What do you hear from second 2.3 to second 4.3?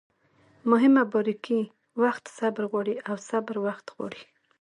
صبر غواړي او صبر وخت غواړي